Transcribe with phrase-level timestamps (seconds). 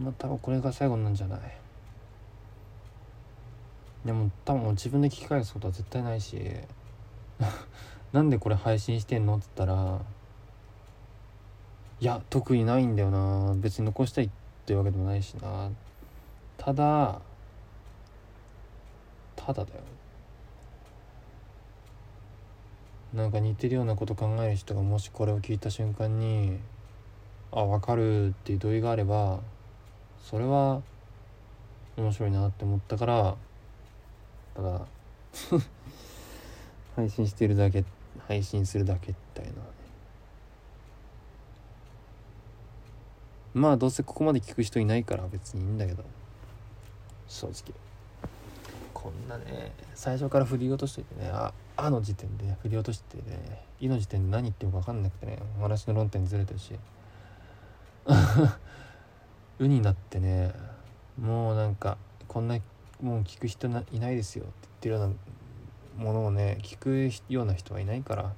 [0.00, 1.40] まあ多分これが最後なんじゃない？
[4.04, 6.40] でも多分自分で聞き返すことは絶対ないし。
[8.12, 9.36] なんでこれ配信してんの？
[9.36, 10.00] っつったら
[12.00, 13.54] いや特にないんだよな。
[13.56, 14.30] 別に残したいっ
[14.66, 15.70] ていうわけでもないしな。
[16.56, 17.20] ただ
[19.36, 19.80] ただだよ。
[23.14, 26.58] なんか似てるようなこと考える人がもしこれを聞いた瞬間に
[27.52, 29.40] あ分かるっていう同意があれば
[30.24, 30.82] それは
[31.96, 33.36] 面白いなって思ったから
[34.54, 34.86] ただ
[36.96, 37.84] 配信してるだけ
[38.26, 39.52] 配信するだけみたいな
[43.54, 46.04] まあどうせここまで聞く人いないから別にいいんだけど。
[47.30, 47.72] 正直。
[48.92, 56.78] こんなね最初から振り落としといてねあ「あ」の時点で振り落としてね「い」の時点で何言ってるか分かんなくてねお話の論点ずれてるし
[59.60, 60.52] 「う」になってね
[61.20, 61.96] もうなんか
[62.28, 62.58] こんな
[63.00, 65.08] もう聞く人いないですよって言ってるよう
[65.98, 68.32] なものをね聞くような人はいないから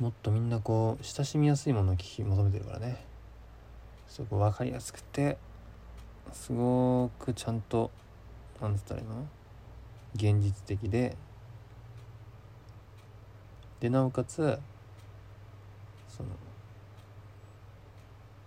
[0.00, 3.04] もっとみんなこう親しみやすいものを聞き求めてるからね。
[4.08, 5.38] そこ分かりやすくて
[6.32, 7.90] すごくちゃんと
[8.60, 9.26] なんつったらいいの？
[10.14, 11.16] 現実的で
[13.80, 14.58] でなおかつ
[16.10, 16.28] その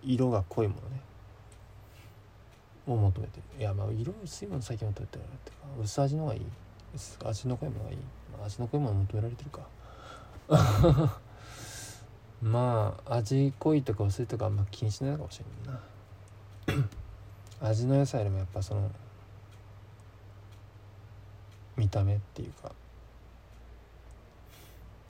[0.06, 1.00] 色が濃いものね。
[2.86, 3.38] を求めて。
[3.38, 6.42] るいやまあ色薄いもの最近求めてるってか薄味の方がいい。
[7.24, 7.96] 味の濃いものがいい、
[8.32, 9.60] まあ、味の濃いもの求められてるか。
[12.40, 15.80] まあ味濃いとか薄いとかあんま気にしないのかもしれんな。
[17.68, 18.90] 味の良さよりもやっぱその
[21.76, 22.72] 見た目っていうか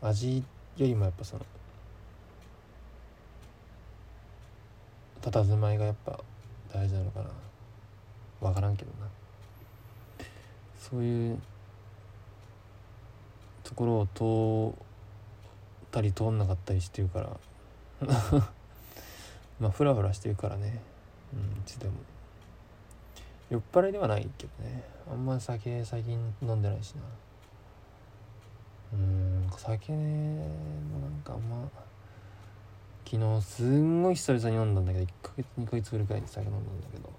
[0.02, 0.39] 味
[0.77, 1.44] よりもやっぱその
[5.31, 6.21] 佇まいがやっぱ
[6.73, 7.27] 大事なのかな。
[8.41, 9.09] 分からんけどな。
[10.79, 11.39] そういう
[13.65, 17.36] ところを通ったり通んなかったりしてるから。
[19.59, 20.81] まあフラフラしてるからね。
[21.35, 21.95] うんいつでも。
[23.51, 24.85] 酔っ払いではないけどね。
[25.11, 27.03] あんま酒最近飲んでないしな。
[28.92, 29.98] うん酒も
[31.01, 31.69] なんかあんま
[33.08, 37.12] 昨日すんごい久々に飲んだんだけど1ヶ月2ヶ月ぐらいに酒飲んだんだけど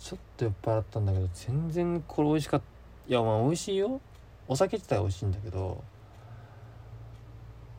[0.00, 2.66] ちょっと酔っ払ったんだけど全然これ美味しかった
[3.08, 4.00] いやまあ美味しいよ。
[4.48, 5.82] お酒自体美味しいんだけど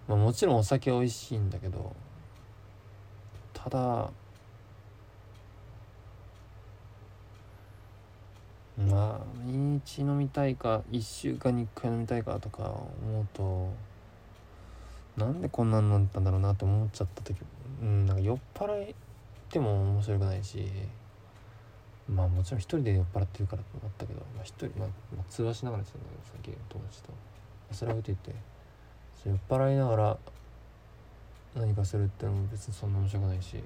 [0.07, 1.95] まあもちろんお酒美味しいんだけど
[3.53, 4.11] ただま
[8.77, 13.88] あ毎日飲みたいか1週間に1回飲みたいかとか思うと
[15.19, 17.37] なんでこんなんなったんだろうなって思っちゃった時
[17.81, 18.95] うんなんか酔っ払い
[19.49, 20.65] ても面白くないし
[22.07, 27.09] まあもちろん一人で酔っ払ってるからと思ったけど、まあ、一人、まあ、まあ、通話しながらやってたんだけどさっき友達と。
[27.71, 28.35] それは置いていて
[29.25, 30.17] 酔っ払いながら
[31.55, 33.57] 何かするってのも別にそんな面白くないし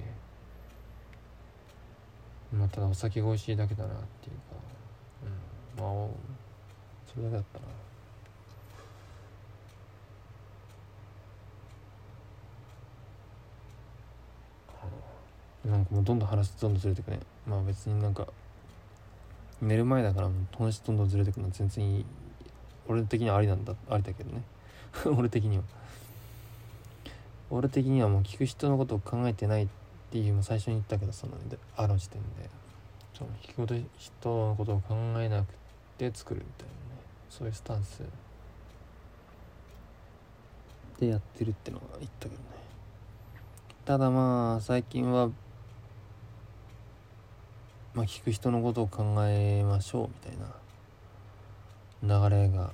[2.52, 4.56] まあただお酒が美味しいだけだなっていうか
[5.80, 6.08] うんまあ
[7.06, 7.66] それだけだったな。
[15.66, 17.20] なんかもうどんどん話どんどんずれてくね。
[17.48, 18.28] まあ別になんか
[19.62, 22.06] 寝る前だからもう話どんどんずれてくのは全然いい。
[22.88, 23.74] 俺的にはありなんだ。
[23.90, 24.44] ありだけどね。
[25.18, 25.64] 俺的には。
[27.50, 29.68] 俺的にはもう聞く人のことを考えてないっ
[30.12, 31.34] ていうも最初に言ったけどその
[31.78, 32.50] あの時点で。
[33.14, 35.54] その聞く人のことを考えなく
[35.98, 37.02] て作るみたいなね。
[37.30, 38.02] そういうスタンス
[41.00, 42.40] でやってるってのは言ったけどね。
[43.86, 45.30] ただまあ最近は
[47.94, 50.38] まあ聞く人のことを考えましょうみたい
[52.10, 52.72] な流れが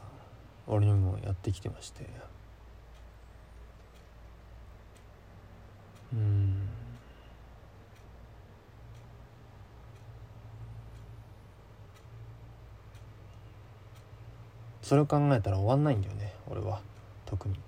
[0.67, 2.05] 俺にもやってきてまして。
[6.13, 6.69] うん。
[14.81, 16.81] それを考えたら終わんないんだよね俺は。
[17.25, 17.59] 特に。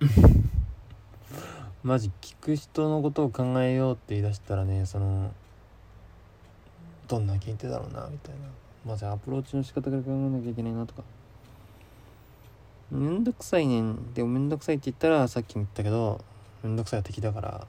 [1.82, 5.32] マジ聞く人のことを考えようって言い出したらねその
[7.08, 8.40] どんな聞いてだろうなみたいな。
[8.84, 11.02] まずアプローチの仕方から考えなきゃいけないなとか。
[12.90, 14.12] めんどくさいねん。
[14.14, 16.22] でもめんどくさいって言ったらさっきも言ったけど
[16.62, 17.66] めんどくさいは敵だから。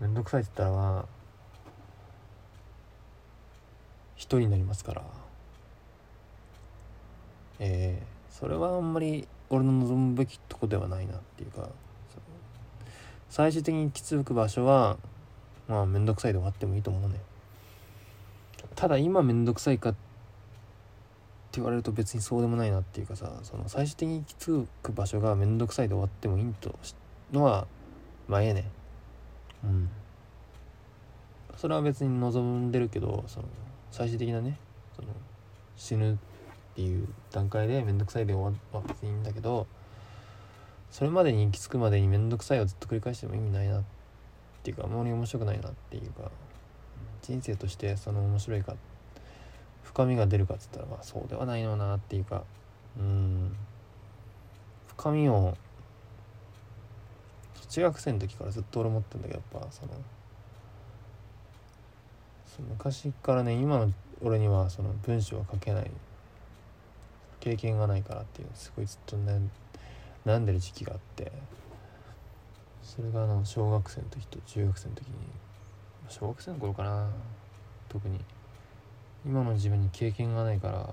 [0.00, 1.04] めんどくさいって言ったらまあ
[4.16, 5.02] 一人になりますから。
[7.60, 11.68] ええー、それはあんまり俺の望むべきとこではないなっていうか。
[13.30, 14.96] 最終的に行き着く場所は
[15.68, 17.20] まあ面倒くさいで終わってもいいと思うね
[18.78, 19.98] ただ今面倒くさいかって
[21.54, 26.78] 言われると別にそうでもないなっていうかさその最終的に行き着く場所が面倒くさいで終わってもいいと
[27.32, 27.66] のは
[28.28, 28.70] まあええね。
[29.64, 29.90] うん。
[31.56, 33.48] それは別に望んでるけどその
[33.90, 34.56] 最終的なね
[34.94, 35.08] その
[35.76, 36.16] 死ぬっ
[36.76, 39.66] ていう段階で面倒くさいで終わっていいんだけど
[40.92, 43.82] それまでに行き着くまでに面倒くさいをずっと繰り返しても意味ないなっ
[44.62, 46.30] ていうかあんまり面白くないなっていうか
[47.22, 48.74] 人生としてその面白いか
[49.82, 52.44] 深みが出るかっつったらまあそうではないのなっていうか
[52.98, 53.56] うん。
[54.98, 55.56] 深みを
[57.68, 59.92] 中学生の時からずっと俺思ってんだけどやっぱその
[62.70, 65.90] 昔からね今の俺にはその文章は書けない
[67.38, 69.40] 経験がないからっていうすごいずっとね
[70.26, 71.30] 悩んでる時期があって
[72.82, 75.14] それがあの小学生の時と中学生の時に
[76.08, 77.08] 小学生の頃かな。
[77.88, 78.18] 特に。
[79.26, 80.86] 今の自分に経験がないから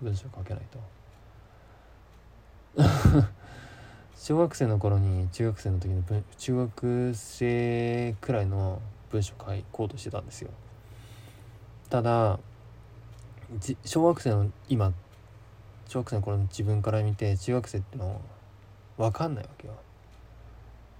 [0.00, 0.80] 文章書けないと。
[4.16, 8.80] 小学生の頃に中学生の時の文中学生くらいの
[9.10, 10.50] 文章書こうとしてたんですよ。
[11.88, 12.38] ただ
[13.84, 14.92] 小学生の今
[15.86, 18.20] 小学生の頃の自分から見て中学生ってのは
[19.10, 19.74] 分かんないわけよ。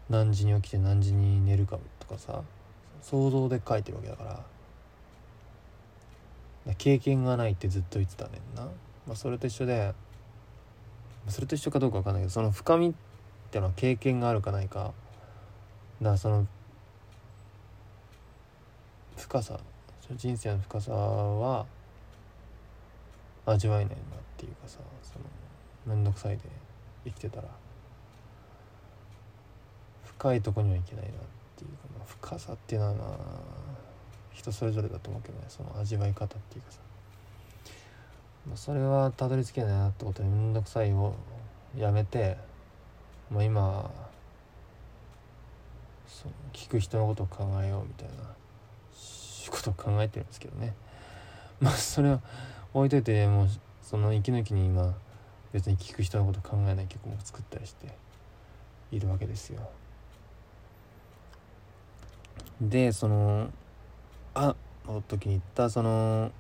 [0.09, 2.43] 何時に起きて何時に寝るかとかさ。
[3.03, 4.41] 想像で書いてるわけだから。
[6.79, 8.65] 経験がないってずっと言ってたねんな、
[9.07, 9.95] まあ、それと一緒で
[11.29, 12.93] それと一緒かどうか分かんないけどその深みっ
[13.53, 14.79] てのは経験があるかないか。
[14.81, 14.95] だか
[16.01, 16.47] らその
[19.17, 19.61] 深さ。
[20.15, 21.67] 人生の深さは
[23.45, 23.99] 味わえないなっ
[24.37, 25.19] ていうかさそ
[25.89, 26.43] の面倒くさいで
[27.05, 27.49] 生きてたら。
[30.05, 31.19] 深いとこにはいけないなって。
[31.57, 33.01] ていうか、まあ、深さっていうのはな
[34.33, 36.79] 人それぞれだと思うけどねその味わい方っていうかさ、
[38.47, 41.15] まあ、それはたどり着けないなってことで面倒くさいを
[41.77, 42.37] やめて
[43.31, 43.91] もう今
[46.07, 48.25] その聞く人のことを考えようみたいな
[49.51, 50.75] ことを考えてるんですけどね。
[51.61, 52.21] まあそれは
[52.75, 53.49] 置いといてもう
[53.83, 54.95] その息抜きに今
[55.53, 57.87] 別に聞く人のこと考えない曲も作ったりして
[58.93, 59.69] いるわけですよ。
[62.61, 63.51] でその
[64.35, 64.55] 「あ」
[64.87, 66.31] の時に言ったその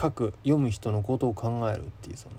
[0.00, 2.34] 書く読む人のことを考えるっていうその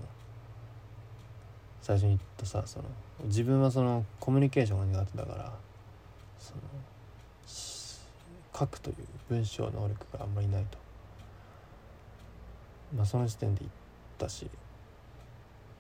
[1.82, 2.86] 最初に言ったさその
[3.26, 5.54] 自分はそのコミュニケーションが苦手だから
[6.40, 6.62] その
[8.58, 8.96] 書くという
[9.30, 10.78] 文章能力があんまりないと。
[12.96, 13.72] まあその時点で言っ
[14.20, 14.50] たし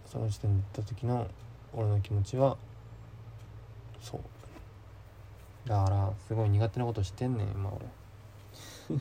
[0.05, 1.27] その時点で言った時の
[1.73, 2.57] 俺の気持ちは
[4.01, 4.32] そう。
[5.67, 7.85] だからすごい苦手なことしてんねん今俺。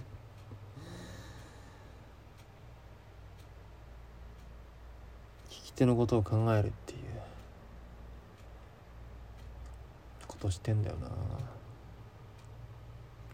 [5.50, 7.00] 聞き手のことを考えるっていう。
[10.29, 11.09] ことしてんだよな。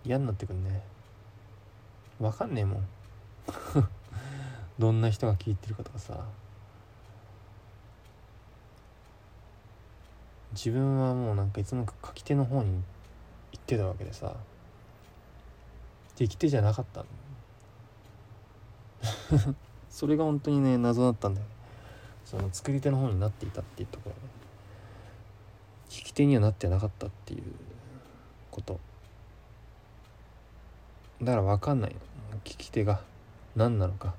[0.05, 0.83] 嫌になってくんね。
[2.19, 2.89] 分かんねえもん。
[4.79, 6.25] どんな人が聞いてるかとかさ。
[10.53, 12.83] 自分はもうなんかいつも書き手の方に
[13.52, 14.35] 行ってたわけでさ。
[16.17, 17.05] でき手じゃなかった
[19.88, 21.47] それが本当にね謎だったんだよ
[22.25, 24.17] その作り手の方になっていたっていうところ。
[24.17, 24.21] ね
[25.88, 27.43] 聞き手にはなってなかったっていう
[28.50, 28.78] こと。
[31.23, 31.97] だから分かんない
[32.45, 33.00] 聞き手が
[33.57, 34.14] 何なのか。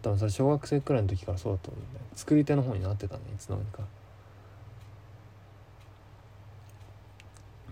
[0.00, 3.82] 多分それ小学生くらいの時からそうだと思うんだよ作り手の方になってたねいつの間にか。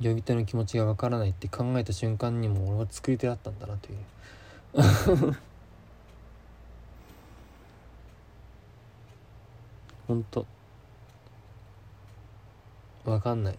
[0.02, 3.98] 呼び手の気持ちが分からないって考えた瞬間にも俺は作り手だったんだなという。
[10.08, 10.44] ほんと
[13.04, 13.58] 分かんない。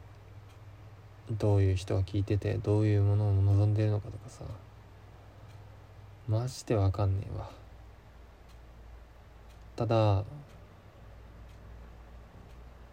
[1.32, 4.44] どういう人が聞いててどういうものを望んでるのかとかさ。
[6.28, 7.50] マジで分かんねえわ。
[9.76, 10.24] ただ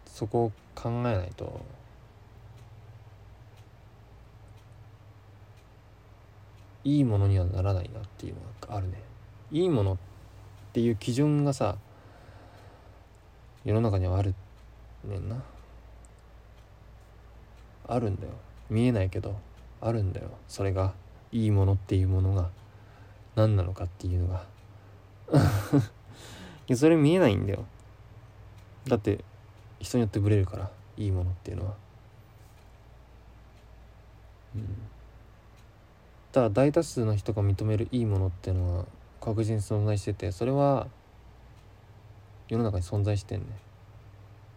[0.05, 1.61] そこを考えないと
[6.83, 9.01] いいものにはならないなっていうのがあるね。
[9.51, 9.97] いいものっ
[10.73, 11.75] ていう基準がさ
[13.65, 14.33] 世の中にはある
[15.03, 15.43] ねんな。
[17.87, 18.33] あるんだよ。
[18.69, 19.35] 見えないけど
[19.81, 20.29] あるんだよ。
[20.47, 20.93] それが
[21.31, 22.49] いいものっていうものが
[23.35, 24.43] 何なのかっていうのが。
[26.67, 27.65] いやそれ見えないんだよ。
[28.87, 29.23] だって
[29.79, 31.75] 人によってブレるからいいものっていうのは。
[34.55, 34.90] うん。
[36.31, 38.85] ただ大多数の人が認めるいいものっていうのは
[39.19, 40.87] 確実に存在しててそれは
[42.47, 43.45] 世の中に存在してんね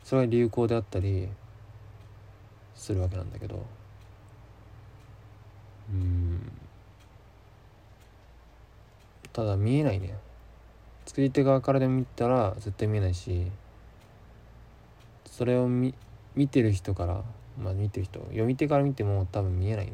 [0.04, 1.28] それは流行であったり
[2.74, 3.64] するわけなんだけど。
[5.90, 6.52] うん。
[9.32, 10.14] ただ見えないね。
[11.06, 13.46] 作り手側からでも見たら絶対見えないし
[15.26, 15.94] それを見
[16.34, 17.22] 見てる人から
[17.62, 19.92] まあ見てる人読み手から見ても多分見えないね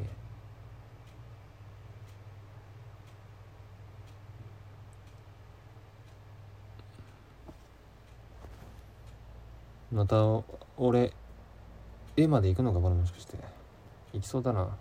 [9.91, 10.15] また
[10.77, 11.11] 俺
[12.15, 13.37] A まで行くのかこれもしかして。
[14.13, 14.77] 行きそうだな。